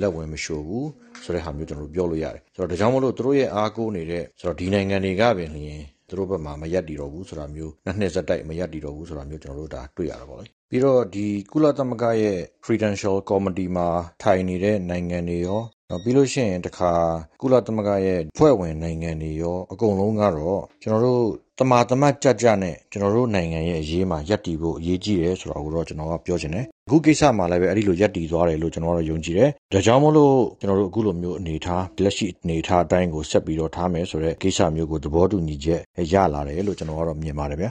[0.00, 0.88] လက်ဝင်မလျှိုဘူး
[1.24, 4.22] ဆိုတဲ့ဟာမျိုး ကျနော်တို့ ပြောလို့ရတယ်။ဒါကြောင့်မို့ သူတို့ရဲ့ အားကိုးနေတဲ့
[4.60, 13.88] ဒီနိုင်ငံတွေကပင်လျှင် သူတို့ဘက်မှာမရက်တည်တော့ဘူးဆိုတာမျိုးနှစ်နှစ်စက်တိုက်မရက်တည်တော့ဘူးဆိုတာမျိုးကျွန်တော်တို့ဒါတွေ့ရတာပေါ့လေပြီးတော့ဒီကုလသမဂ္ဂရဲ့ Credential Committee မှာ
[14.22, 16.92] ထိုင်နေတဲ့နိုင်ငံတွေရော နောက်ပြီးလို့ရှိရင်တခါ
[17.40, 21.22] ကုလသမဂ္ဂရဲ့ဖွဲ့ဝင်နိုင်ငံတွေရောအကုန်လုံးကတော့ကျွန်တော်တို့
[21.58, 35.80] တမာတမတ်ကြကြနဲ့ကျွန်တော်တို့နိုင်ငံရဲ့အရေးမှာယက်တီဖို့အရေးကြီးတယ်ဆိုတာကိုတော့ကျွန်တော်ကပြောချင်တယ်အခုကိစ္စမှာလည်းပဲအဲ့ဒီလိုယက်တီသွားတယ်လို့ကျွန်တော်ကတော့ယုံကြည်တယ်ဒါကြောင့်မို့လို့ကျွန်တော်တို့အခုလိုမျိုးအနေထားလက်ရှိအနေထားအတိုင်းကိုဆက်ပြီးတော့ထားမယ်ဆိုတဲ့ကိစ္စမျိုးကိုသဘောတူညီချက်
[36.12, 37.70] ရလာတယ်လို့ကျွန်တော်ကတော့မြင်ပါတယ်ဗျာ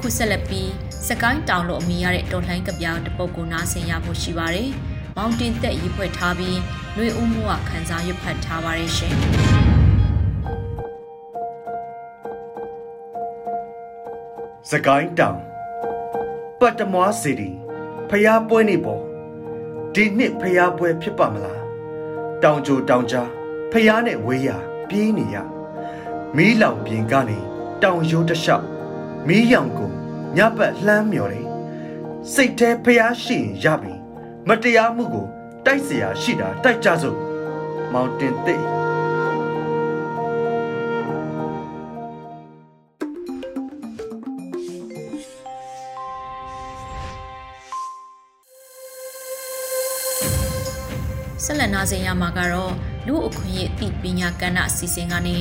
[0.00, 0.70] ခုဆက်လက်ပြီး
[1.08, 4.70] စကိုင်းတောင်လို့အမည်ရတဲ့တော်လှန်ကပြောင်တပုတ်ကိုနားဆင်ရဖို့ရှိပါတယ်။
[5.16, 6.58] မောင်တင်သက်ရေးဖွဲ့ထားပြီး
[6.96, 9.14] နှွေဦးမှုကခန်းစားရွတ်ဖတ်ထားပါတယ်ရှင်။
[14.70, 15.40] စကိုင်းတောင်
[16.60, 17.50] ပတ်တမွားစီတီ
[18.10, 19.02] ဖျားပွဲနေပေါ်
[19.94, 21.60] ဒီနှစ်ဖျားပွဲဖြစ်ပါမလား
[22.42, 23.30] တောင်ကြိုတောင်ကြား
[23.72, 24.50] ဖျားနဲ့ဝေးရ
[24.88, 25.36] ပြေးနေရ
[26.36, 27.38] မီးလောင်ပြင်ကနေ
[27.82, 28.75] တောင်ရိုးတစ်လျှောက်
[29.27, 29.91] မီးရောင်ကို
[30.37, 31.47] ညပတ်လှမ်းမြော်တယ်
[32.33, 33.93] စိတ်แท้ဖျားရှိရင်ရပြီ
[34.47, 35.27] မတရားမှုကို
[35.65, 37.17] တိုက်เสียရှိတာတိုက်ကြစို့
[37.93, 38.65] မောင်တင်သိပ်
[51.45, 52.73] ဆက်လက်နားဆင်ရမှာကတော့
[53.07, 55.37] လူအခွင့်အရေးအသိပညာကဏ္ဍအစီအစဉ်ကနေ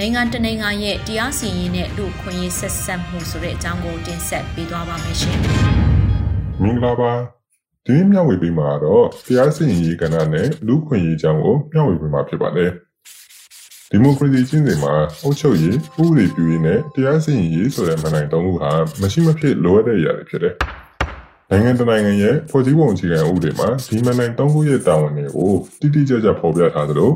[0.00, 5.38] နိုင်ငံတနိုင်ငံရဲ့တရားစီရင်တဲ့လူအခွင့်အရေးဆက်ဆက်မှုဆိုတဲ့အကြောင်းကိုတင်ဆက်ပေးသွားပါမယ်ရှင်။
[6.62, 7.12] မင်္ဂလာပါ။
[7.86, 12.70] ဒီနေ့မျှဝေပေးမှာကတော့တရားစီရင်ရေးကဏ္ဍနဲ့လူအခွင့်အရေးအကြောင်းကိုမျှဝေပေးမှာဖြစ်ပါတယ်။
[13.90, 20.54] ဒီမိုကရေစီကျင့်စဉ်မှာအုပ်ချုပ်ရေးဥပဒေပြုရေးနဲ့တရားစီရင်ရေးဆိုတဲ့မဏ္ဍိုင်သုံးခုဟာမရှိမဖြစ်လိုအပ်တဲ့အရာတွေဖြစ်တယ်။
[21.50, 27.10] နိုင်ငံတနိုင်ငံရဲ့ဖွဲ့စည်းပုံအခြေခံဥပဒေမှာဒီမန်နိုင်၃ခုရဲ့တာဝန်တွေကိုတိတိကျကျဖော်ပြထားသလို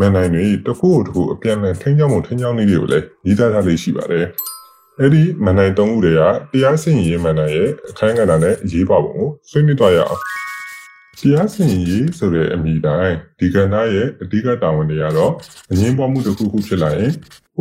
[0.00, 4.26] မန်နိုင်တွေတစ်ခုတစ်ခုအပြန်အလှန်ထိန်းကျောင်းမှုထိန်းကျောင်းနည်းတွေကိုလည်းရည်သားထားလေးရှိပါတယ်။
[4.98, 6.22] အဲ့ဒီမန်နိုင်၃ခုတွေက
[6.52, 10.20] တရားစီရင်ရေးမန်နိုင်ရဲ့အခန်းကဏ္ဍနဲ့အရေးပါပုံကိုဆွေးနွေးသွားရအောင်။
[11.20, 15.32] တရားစီရင်ရေးဆိုတဲ့အမည်တိုင်းဒီကဏ္ဍရဲ့အဓိကတာဝန်တွေကတော့
[15.70, 17.10] အငင်းပွားမှုတစ်ခုခုဖြစ်လာရင်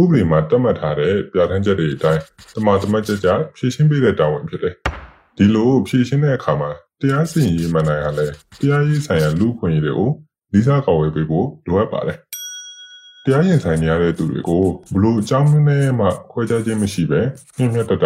[0.01, 2.21] ဥပဒေမှာတတ်မှတ်ထားတဲ့ပြဋ္ဌာန်းချက်တွေအတိုင်း
[2.55, 4.73] တမန်တမတ်ကြကြဖြည့်ရှင်းပေးတဲ့တာဝန်ဖြစ်တယ်။
[5.37, 6.71] ဒီလိုဖြည့်ရှင်းတဲ့အခါမှာ
[7.01, 8.27] တရားစီရင်ရေးမှန်နိုင်ရလဲ
[8.59, 10.11] တရားရေးဆိုင်ရာလူ့ခွင့်ရေးတွေကို
[10.53, 12.17] လေးစားကောက်ဝေပေးဖို့လိုအပ်ပါတယ်။
[13.25, 17.21] တရားရင်ဆိုင်နေရတဲ့သူတွေကိုဘလို့အကြောင်းနဲ့မှခွဲခြားခြင်းမရှိပဲ
[17.57, 18.05] မြင့်မြတ်တတ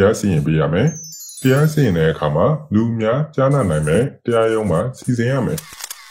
[0.00, 0.88] ရားစီရင်ပေးရမယ်။
[1.42, 5.58] တရားစီရင်တဲ့အခါမှာလူများကြားနာနိုင်မယ်တရားရုံးမှာစီစဉ်ရမယ်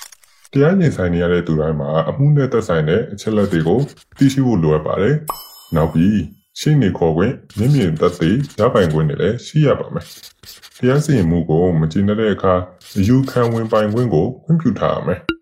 [0.54, 3.80] ။တရားရင်ဆိုင်နေရတဲ့သူတိုင်းမှာအမှုနဲ့သက်ဆိုင်တဲ့အချက်လက်တွေကို
[4.18, 5.16] သိရှိဖို့လိုအပ်ပါတယ်။
[5.76, 6.18] နောက်ပြီး
[6.60, 10.06] ရှင်းနေခေါ်ခွင့်မြင့်မြင့်သက်သေရပိုင်ခွင့်တွေလည်းရှိရပါမယ်။
[10.78, 12.54] တရားစီရင်မှုကိုမကျေနပ်တဲ့အခါ
[12.98, 15.22] အယူခံဝင်ပိုင်ခွင့်ကိုခွင့်ပြုထားရမယ်။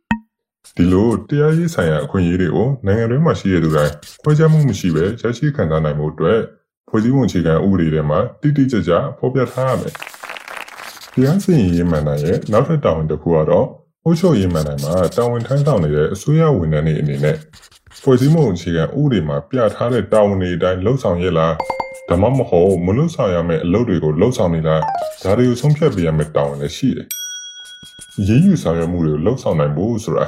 [0.77, 6.39] ဒီလိုတရားရေးဆိုင်ရာအခွင့်အရေးတွေကိုနိုင်ငံတွင်းမှာရှိရတဲ့သူတိုင်းခွဲခြားမှုမရှိဘဲရရှိခံစားနိုင်မှုအတွက်
[6.89, 9.93] ဖွဲ့စည်းပုံအခြေခံဥပဒေထဲမှာတိတိကျကျဖော်ပြထားရမယ်။
[11.13, 13.67] တရားစီရင်ရေးမှန်တဲ့နောက်ထပ်တာဝန်တစ်ခုကတော့
[14.05, 17.37] အုပ်ချုပ်ရေးမှန်တိုင်းမှာတာဝန်ထမ်းဆောင်နေတဲ့အစိုးရဝန်ထမ်းတွေအနေနဲ့
[18.03, 21.53] ဖွဲ့စည်းမှုအခြေခံဥပဒေမှာပြထားတဲ့တာဝန်တွေအတိုင်းလှုပ်ဆောင်ရလား
[22.09, 24.81] ဒါမှမဟုတ်မလှုပ်ဆောင်ရမယ့်အလုပ်တွေကိုလှုပ်ဆောင်နေလား
[25.23, 27.07] ဒါတွေကိုဆုံးဖြတ်ပေးရမယ့်တာဝန်လည်းရှိတယ်။
[28.27, 30.25] ရေးယူဆောင်ရွက်မှုတွေကိုလှုပ်ဆောင်နိုင်ဖို့ဆိုတာ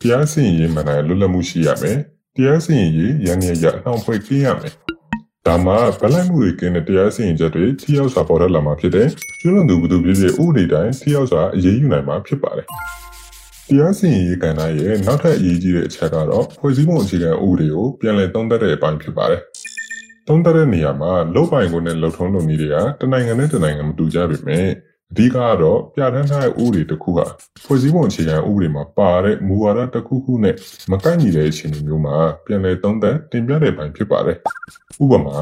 [0.00, 1.98] တရားစီရင်ရေးမှန်တဲ့လွတ်လပ်မှုရှိရမယ်။
[2.36, 4.72] တရားစီရင်ရေးရန်ရရအနှောင့်အယှက်ကင်းရမယ်။
[5.46, 9.08] ဒါမှဗလိုက်မှုတွေကင်းတဲ့တရားစီရင်ချက်တွေထိရောက်စွာပေါ်ထွက်လာမှာဖြစ်တယ်။
[9.40, 12.66] ကျွလွန်သူဘသူဖြစ်ဖြစ်ဥပဒေတိုင်းထိရောက်စွာအရေးယူနိုင်မှာဖြစ်ပါတယ်။
[13.68, 19.40] တရားစီရင်ရေးကဏ္ဍရဲ့နောက်ထပ်အရေးကြီးတဲ့အချက်ကတော့ဖွဲ့စည်းပုံအခြေခံဥပဒေကိုပြန်လည်သုံးသပ်တဲ့အပိုင်းဖြစ်ပါတယ်။
[20.28, 27.26] သုံးသပ်တဲ့နေရာမှာလုံပိုင်ခွင့်နဲ့လုံထုံးလုံနည်းတွေကတနိုင်ငံနဲ့တနိုင်ငံမတူကြပေမဲ့အ ဓိကကတော့ပြဋ္ဌာန်းထားတဲ့ဥပဒေတစ်ခုဟာ
[27.64, 30.54] ဖွဲ့စည်းပုံအခြေခံဥပဒေမှာပါတဲ့မူဝါဒတစ်ခုခုနဲ့
[30.90, 34.38] မကိုက်ညီတဲ့အခြေအနေမျိုးမှာပြန်လည်သုံးသပ်တင်ပြတဲ့ပိုင်းဖြစ်ပါတယ်။
[35.02, 35.38] ဥပမာ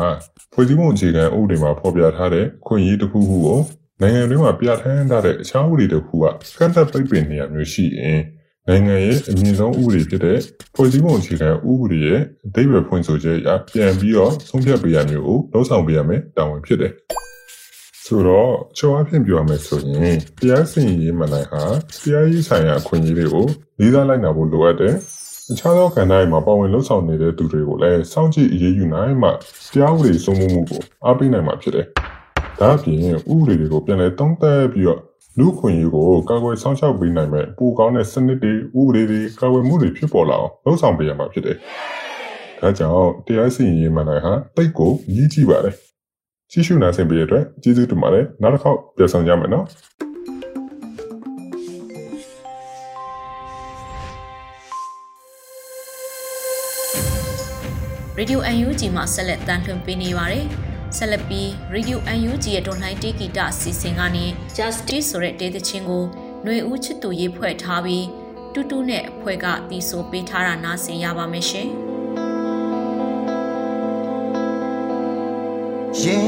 [0.53, 3.61] ဖွဲ့စည်းပုံအခြေခံဥပဒေမှာဖော်ပြထားတဲ့ခွင့်ရေးတစ်ခုခုကို
[4.01, 6.25] နိုင်ငံတွင်းမှာပြဋ္ဌာန်းထားတဲ့အခြားဥပဒေတစ်ခုက
[6.59, 8.21] ကန့်သက်ပိတ်ပင်နေရမျိုးရှိရင်
[8.69, 10.39] နိုင်ငံရဲ့အမြင့်ဆုံးဥပဒေဖြစ်တဲ့
[10.75, 16.93] ဖွဲ့စည်းပုံအခြေခံဥပဒေရဲ့အဓိပ္ပာယ်ဖွင့်ဆိုချက်အရပြန်ပြီးတော့ဆုံးဖြတ်ပေးရမျိုးကိုလှုံ့ဆော်ပေးရမယ်တာဝန်ဖြစ်တယ်။
[18.07, 21.63] ဆိုတော့ချိုးအဖြစ်ပြောရမယ်ဆိုရင်တရားစီရင်ရေးမနိုင်ဟာ
[22.03, 23.47] တရားရေးဆိုင်ရာအခွင့်အရေးတွေကို
[23.81, 24.95] လေးစားလိုက်နာဖို့လိုအပ်တယ်။
[25.53, 29.29] အခြားသောကဏ္ဍတွေမှာပါဝင်လှုပ်ဆောင်နေတဲ့သူတွေကိုလည်းစောင့်ကြည့်အရေးယူနိုင်မှ
[29.73, 31.87] တရားဥပဒေစိုးမိုးမှုကိုအားပေးနိုင်မှာဖြစ်တယ်။
[32.61, 32.99] ဒါအပြင်
[33.33, 35.01] ဥပဒေတွေကိုပြန်လည်သုံးသပ်ပြီးတော့
[35.39, 41.57] လူခွင့်ရေးကိုကာကွယ်ဆောင်ရှောက်ပေးနိုင်မဲ့ပိုကောင်းတဲ့စနစ်တွေဥပဒေတွေကာကွယ်မှုတွေဖြစ်ပေါ်လာအောင်လှုံ့ဆော်ပေးရမှာဖြစ်တယ်။
[42.61, 45.77] ဒါကြောင့်တရားစီရင်ရေးမှန်တယ်ဟာတိတ်ကိုရည်ကြည့်ပါတယ်။
[46.55, 49.67] ကြည့်ရှုနာဆင်ပေးရတဲ့ကျေးဇူးတင်ပါတယ်။နောက်တစ်ခေါက်ပြန်ဆောင်ကြမယ်နော်။
[58.19, 60.45] Radio UNG မှာဆက်လက်တန်ထွင်ပေးနေပါတယ်။
[60.97, 64.25] ဆက်လက်ပြီး Radio UNG ရဲ့ Online တေဂီတအစီအစဉ်ကနေ
[64.57, 66.05] Justice ဆိုတဲ့ဒေသချင်းကို
[66.45, 68.07] ຫນွေဦးချစ်သူရေးဖွဲ့ထားပြီး
[68.53, 71.71] တူတူနဲ့အဖွဲ့ကတီးဆိုပေးထားတာနားဆင်ရပါမယ်ရှင်။
[76.03, 76.19] ရေ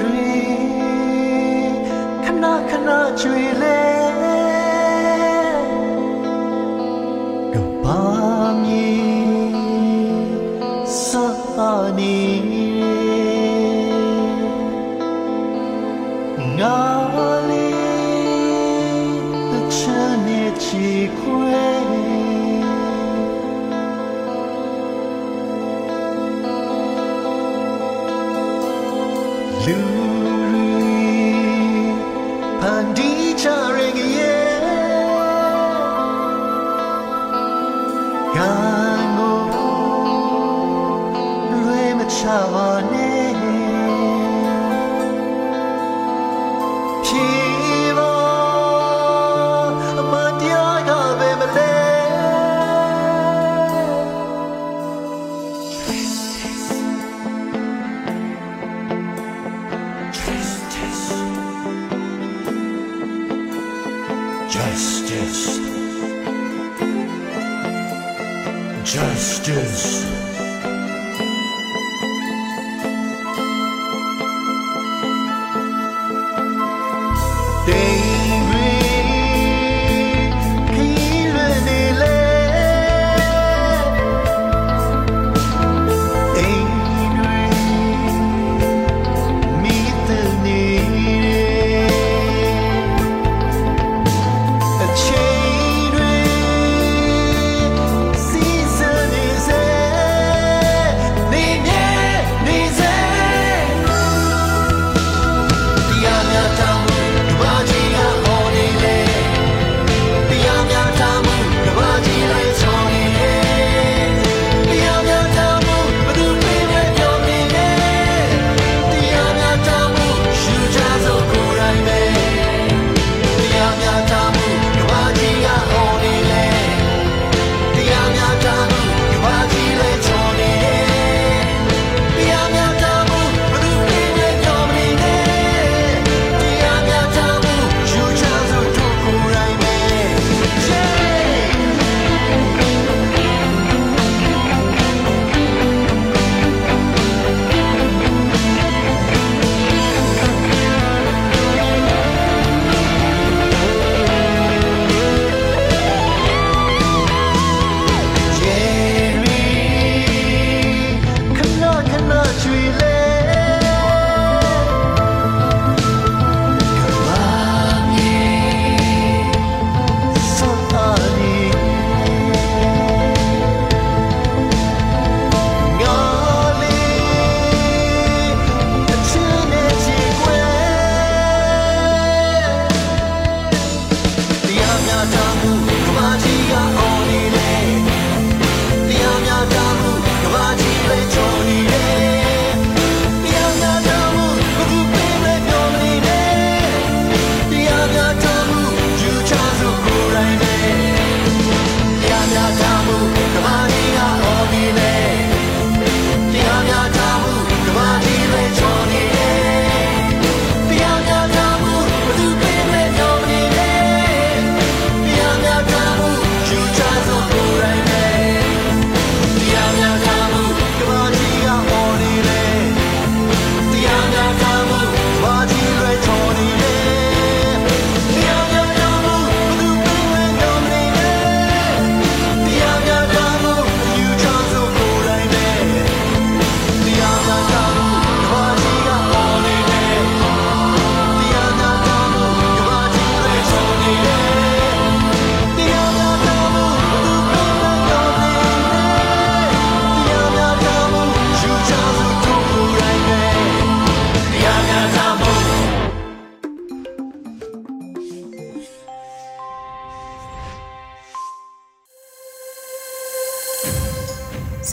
[0.00, 0.32] ရီ
[2.24, 3.82] ခဏခဏကြွေလေ
[7.52, 8.02] ကဘာ
[8.62, 8.86] မီ
[11.04, 12.11] စာနီ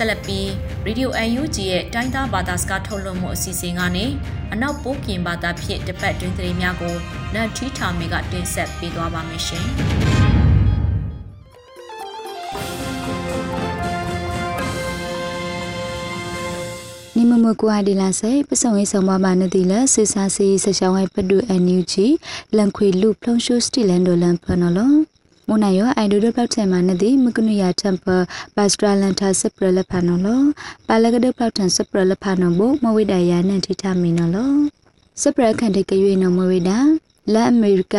[0.10, 0.48] လက်ပြီး
[0.88, 4.06] Radio UNG ရဲ့တိုင်းသားဘာသာစကားထုတ်လွှင့်မှုအစီအစဉ်ကနေ
[4.54, 6.96] အနောက်ပိုးပြင်ဘာသာဖြင့်တပတ်တွင်သတင်းများကို
[7.34, 9.66] နန်ထီထာမီကတင်ဆက်ပေးသွားပါမယ်ရှင်။
[17.16, 22.08] နိမမကွာဒီလာဆေပစုံရေးဆောင်ပါမနတိလစေစာစီဆချောင်းဝဲပဒူအန်ယူဂျီ
[22.56, 24.94] လန်ခွေလူဖလုံရှိုစတီလန်ဒိုလန်ဖနော်လော
[25.50, 28.06] မနယောအိုင်ဒိုဒပလောက်ချေမနတိမကနုယာတမ်ပ
[28.56, 30.42] ဘတ်စထရလန်တာစပရလဖာနော်လော
[30.88, 34.52] ပါလကဒပလောက်တန်စပရလဖာနော်ဘမဝိဒယာနန်ထိထမီနော်လော
[35.22, 36.78] စပရခန်တကရွေနော်မဝိဒါ
[37.34, 37.98] လာအမေရိက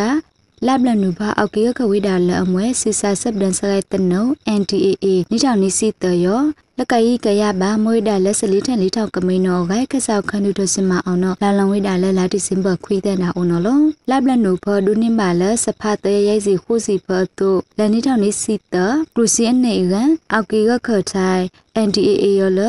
[0.67, 4.27] လပ်လနုဘာအောက်ကေကဝိဒါလအမွဲစစ်စာစပ်ဒန်စလိုက်တနော
[4.61, 6.41] NTAA နိထောင်နိစီတယော
[6.83, 18.77] လကကြီးကရပါမွေးတာလက်စလေးထန်လေးထောက်ကမိန်နော်ဂိုက်ခဆောက်ခန္ဓုတစမအောင်နော်လာလံဝိတာလက်လာတိစင်ဘခွေးတဲ့နာအောင်နော်လောလပ်လနုဖော်ဒုနိမလစဖတ်တဲ့ရိုက်စီခုစီဖော်တုလနိထောင်နိစီတက
[19.15, 19.95] ရုစီအနေက
[20.33, 21.43] အောက်ကေကခထိုင်
[21.87, 22.61] NDAA ရောလ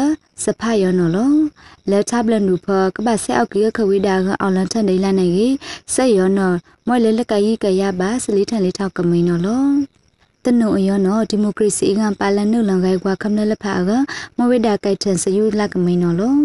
[0.43, 1.31] စဖတ်ရောနော်လော
[1.89, 5.55] လက်ထပ်လနုဖော်ကပတ်ဆက်အောက်ကေခဝိတာကအောင်လန်ထန်နေလာနေကြီး
[5.93, 6.55] ဆက်ရောနော်
[6.87, 9.65] မွဲလေလကကြီးကရပါစလေးထန်လေးထောက်ကမိန်နော်လော
[10.45, 13.89] တနုံယောနော်ဒီမိုကရေစီကပါလန်နုလန်ခိုင်ကွာခမနလဖာက
[14.37, 16.35] မဝိဒါကိုက်ထန်စယူလကမိန်နော်လော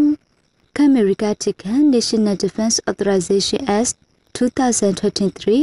[0.77, 3.93] ခအမေရိကတိကန် National Defense Authorization Act
[4.37, 5.63] 2023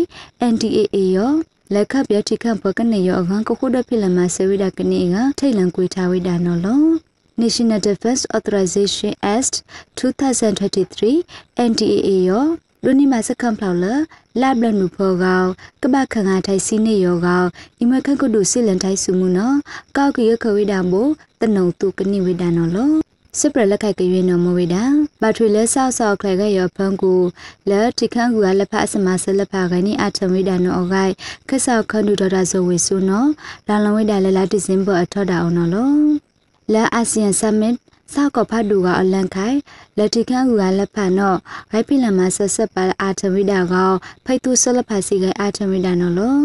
[0.51, 1.33] NDAA ရော
[1.73, 6.83] လက်ခပြတိကန်ဘကနေရောအကန်ကခုဒဖိလမဆေဝိဒကနေကထိတ်လန်ကွေထားဝိဒါနော်လော
[7.41, 9.55] National Defense Authorization Act
[9.97, 12.47] 2023 NDAA ရော
[12.85, 13.85] လူနီမစကံဖလောက်လ
[14.41, 15.43] လဘလနုဖောကော
[15.81, 17.43] ကပခငါထိုင်စီနေရောကော
[17.81, 19.57] အမခန့်ကုဒုစီလန်ထိုင်စုမှုနော်
[19.97, 21.09] ကောက်ကရခဝိဒါမို့
[21.41, 22.91] တနုံတုကနိဝိဒါနော်လော
[23.39, 24.83] စစ်ပရလက်ခိုက်ကရွေးနော်မဝိဒါ
[25.21, 27.13] ဘာထွေလဲဆောက်ဆောက်ခလဲကရောဖန်ကူ
[27.69, 31.13] လဲတိခန့်ကူကလက်ဖအစမဆလက်ဖကနိအထဝိဒါနော်အဂိုက်
[31.49, 33.29] ခက်ဆောက်ခန္ဒူဒေါ်တာဇဝေဆုနော်
[33.67, 35.91] လာလဝိဒါလဲလာဒီဇင်ဘာအထောက်တာအောင်နော်လော
[36.73, 37.75] လဲအာဆီယံဆမစ်
[38.13, 39.57] စောက်ကဖတ်တူကအလန်ခိုင်
[39.97, 41.37] လက်တီခန့်ကူကလက်ဖတ်နော်
[41.71, 43.91] ဂိုက်ပိလမဆက်ဆက်ပါအာထဝိဒါကော
[44.25, 46.37] ဖိတ်သူဆက်လက်ဖတ်စီကအာထဝိဒါနော်လော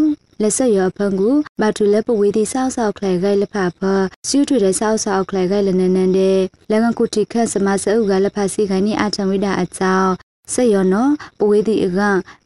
[0.42, 3.80] လက်ဆက်ရဖန်ကူဘာထူလက်ပဝေးတီဆောက်ဆောက်ခလဲဂိုက်လက်ဖတ်ဖ
[4.28, 6.38] စီးထွေတဲ့ဆောက်ဆောက်ခလဲဂိုက်လနနန်တဲ့
[6.70, 10.12] လက်ကကုတီခန့်စမဆအုကလက်ဖတ်စီခိုင်နီအာထဝိဒါအကြောင်း
[10.54, 12.00] ဆက်ရနော်ပဝေးတီအက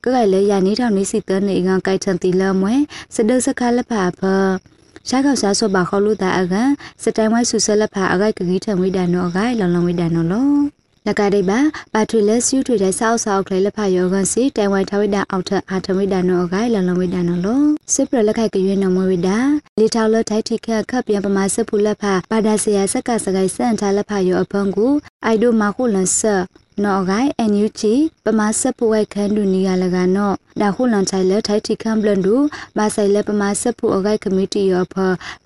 [0.05, 2.75] ကကလည်းရနေထောင်နေစီတန်းနေအကကိုက်ထန်တီလမွဲ
[3.15, 4.23] စဒုစခါလက်ဖတ်ဖ
[5.09, 6.71] ရှားကောက်စားဆိုပါခေါ်လို့တာအကန်
[7.03, 10.49] စတိုင်ဝိုင်းဆူဆလက်ဖာအကိုက်ကကြီးထံဝိဒါနောအကိုက်လောင်လောင်ဝိဒါနောလော
[11.07, 11.59] လကတိပါ
[11.95, 17.63] ပါထွေလက်စီထွေတဲ့ဆောက်ဆောက်လေလက်ဖယောကန်စီတိုင်ဝိုင်ထဝိဒါအောက်ထအာထဝိဒါနောအကိုက်လောင်လောင်ဝိဒါနောလော
[17.95, 19.39] စစ်ပရလက်ခိုက်ကရွေးနော်မဝိဒါ
[19.79, 24.87] လေထောက်လက်ထိုက်ထိခက်ခပ်ပြန်ပမာစဖူလက်ဖာပါဒါဆရာစက်ကစကိုင်စန်ထားလက်ဖယောအဖန်ကူ
[25.25, 26.35] အိုက်ဒိုမာခုလန်ဆာ
[26.81, 32.35] နော်ဂိုင်အန်ယူချီပမာဆက်ပွေခန်းဒူနီယာလကနော်ဒါခုလန်ချိုင်လက်ထိုက်တီခမ်ဘလန်ဒူ
[32.77, 34.95] ဘာဆိုင်လက်ပမာဆက်ပွအဂိုင်ကမတီရောဖ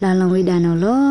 [0.03, 1.07] လာလန်ဝိဒါနော်လော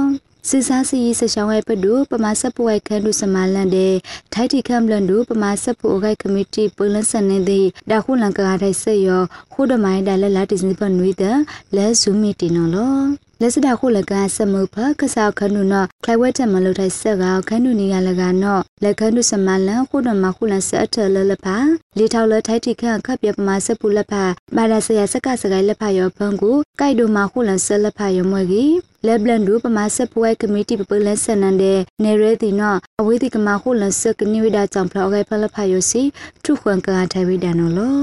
[0.49, 3.93] စစ်စားစီစရှောင်းဝဲပဒူပမာဆက်ပွေခန်းဒူစမလန်တဲ့
[4.33, 9.23] ထိုက်တီခမ်ဘလန်ဒူပမာဆက်ပွအဂိုင်ကမတီပလန်စန်နေတဲ့ဒါခုလန်ကာထိုက်ဆက်ရော
[9.53, 11.37] ခုဒမိုင်းဒါလက်လာတီစနိပနွေးတဲ့
[11.75, 21.55] လဲဇူမီတီနော်လော လက်စတာခုလကစမုဖကဆောက်ခနုနခလိုက်ဝဲတက်မလို့ထိုင်ဆက်ကောခနုနီရလကနောလက်ခနုစမလန်ခုနမခုလဆက်အထလလဖာ
[21.97, 24.23] လေထောက်လထိုက်တိခန့်ခပ်ပြပမာစပူလက်ဖာ
[24.55, 36.01] မာရဆရာစကစကိုင်လက်ဖာရောဖန်ကိုကိုက်ဒိုမခုလဆက်လက်ဖာရောမွေကြီးလက်ဘလန်ဒူပမာဆက်ပွဲကမတီပပလန်ဆန်နန်တဲ့နေရဲတီနောအဝေးတီကမခုလဆက်ကနိဝိဒါကြောင့်ဖလောက်ခိုင်ဖလက်ဖာရောစီ
[36.43, 37.97] ထုခွန်ကာထိုင်ဝိဒါနော်လော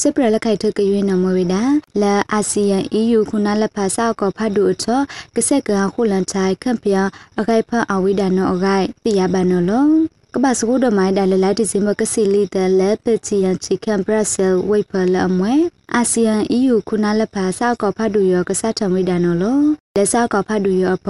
[0.00, 1.62] စစ်ပရလက်ခိုက်ထကရွေးနမဝိဒါ
[2.02, 5.00] လာအာဆီယံ EU ခုနလက်ဖာဆောက်ကောဖတ်ဒူအချော
[5.34, 6.94] ကဆက်ကခုလန်ချိုင်ခန့်ပြ
[7.38, 9.86] အခိုက်ဖအဝိဒါနောအခိုက်ပြရပါနော်လော
[10.34, 15.54] ကဘာစကုဒမိုင်းဒါလလိုက်ဒီဇင်ဘကစီလီတလက်ပချီယန်ချီကန်ဘရက်ဆယ်ဝိဖလအမွဲ
[15.94, 19.60] အာဆီယံ EU ခုနလက်ဖာဆောက်ကောဖတ်ဒူရောကဆတ်ထဝိဒါနော်လော
[19.96, 21.06] လက်ဆောက်ကောဖတ်ဒူရောဖ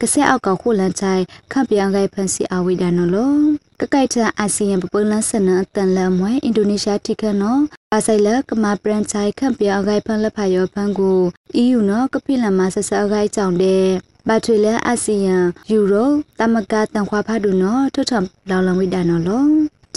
[0.00, 1.22] ကဆက်အောက်ကောခုလန်ချိုင်
[1.52, 7.62] ခန့်ပြအခိုက်ဖန်စီအဝိဒါနော်လော ကကိုက်ထအာဆီယံပပလန်စနအတန်လမွဲအင်ဒိုနီးရှားတိခနော်
[7.94, 11.18] အဆိုင်လကမာပရန်ချိုင်ခန့်ပြအခိုက်ဖန်လက်ဖာရောဖန်ကို
[11.62, 13.84] EU နော်ကပိလန်မဆဆအခိုက်ကြောင့်တဲ့
[14.28, 15.36] ဘာထွေလဲအာဆီယံ
[15.70, 18.12] ယူရိုတမကတန်ခွာဖတ်ဒူနော်ထွတ်ထ
[18.50, 19.44] လောင်လောင်ဝိဒါနော်လော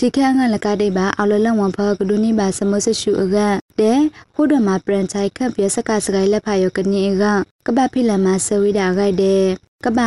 [0.04, 3.38] ထိခန့်ငါလကတိပါအော်လလန်ဝန်ဖကဒူနီပါစမဆရှူအက
[3.80, 4.00] တဲ့
[4.36, 7.24] ခုဒမပရန်ချိုင်ခန့်ပြစကစကိုင်လက်ဖာယောကနေက
[7.66, 9.44] ကပဖိလမဆဝိဒါဂိုက်တဲ့
[9.86, 10.00] ကပ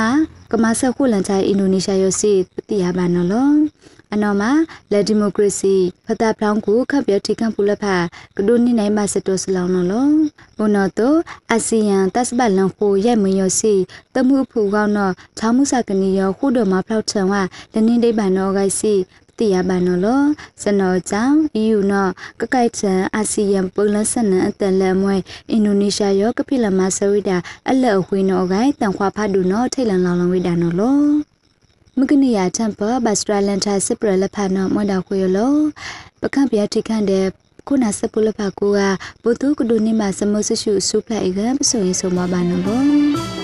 [0.53, 2.33] ကမဆခုလန်ချိုင်အင်ဒိုနီးရှားယောစီ
[2.69, 3.51] တိယဘာနော်လော
[4.13, 4.51] အနော်မှာ
[4.93, 5.75] လက်ဒီမိုကရေစီ
[6.07, 7.97] ဖတာဖောင်းကိုခပ်ပြထိခံပူလက်ဖာ
[8.37, 10.09] ကဒိုနီနိုင်မစတိုစလောင်းနော်လော
[10.59, 11.19] ဘုနော်တော့
[11.51, 13.75] အာဆီယံတပ်စပတ်လန်ခိုရဲ့မယောစီ
[14.15, 17.35] တမှုဖူကောင်းတော့ချောင်းမှုစကနီယောခုတော်မှာဖောက်ထံဝ
[17.75, 18.95] လနင်းဒိဗန်နော်ဂိုက်စီ
[19.39, 20.23] တိယဘာနော်လော
[20.63, 25.17] စနော်ကြောင့် EU နော်ကကိုက်ချန်အာဆီယံပုံလဆန်နအတန်လမွဲ
[25.51, 27.37] အင်ဒိုနီးရှားရောကပိလမဆဝိတာ
[27.71, 30.99] အလက်အဝေးနော်ဂိုက်တန်ခွာဖတ်ဒူနော်ထိတ်လန်လောင်လောင်ဝိတာနော်လော
[31.99, 35.53] မကနိယာတမ်ပဘတ်စထရလန်တာစစ်ပရလဖာနော်မွန်တာခွေလော
[36.21, 37.27] ပကံပြထိခန့်တဲ့
[37.67, 38.81] ခုနစပူလဖာကိုက
[39.23, 43.44] ဘုသူကဒုနိမစမဆရှုစုဖလိုက်ကပဆိုရင်ဆုံးမပါနော်